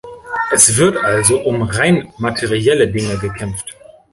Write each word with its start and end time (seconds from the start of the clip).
Es 0.51 0.77
wird 0.77 0.97
also 0.97 1.39
um 1.41 1.61
rein 1.61 2.11
materielle 2.17 2.87
Dinge 2.87 3.19
gekämpft. 3.19 3.75